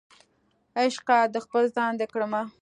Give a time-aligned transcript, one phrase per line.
[0.79, 2.33] عشقه د خپل ځان دې کړم